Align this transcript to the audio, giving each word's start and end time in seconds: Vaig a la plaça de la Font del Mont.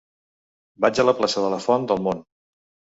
Vaig 0.87 1.03
a 1.03 1.07
la 1.07 1.15
plaça 1.21 1.47
de 1.47 1.53
la 1.57 1.63
Font 1.69 1.89
del 1.95 2.05
Mont. 2.11 2.29